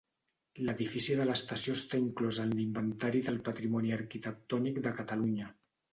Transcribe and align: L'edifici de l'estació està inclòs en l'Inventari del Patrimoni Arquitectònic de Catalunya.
L'edifici 0.67 1.17
de 1.19 1.27
l'estació 1.31 1.75
està 1.79 1.99
inclòs 2.05 2.39
en 2.45 2.55
l'Inventari 2.61 3.21
del 3.29 3.37
Patrimoni 3.51 3.95
Arquitectònic 3.99 4.81
de 4.89 4.99
Catalunya. 5.03 5.53